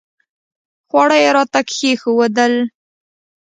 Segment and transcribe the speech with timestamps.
[0.87, 2.53] خواړه یې راته کښېښودل.